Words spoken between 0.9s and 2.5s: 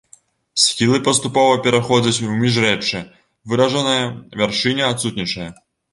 паступова пераходзяць у